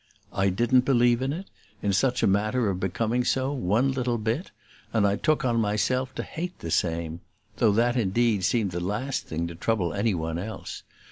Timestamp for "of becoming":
2.69-3.23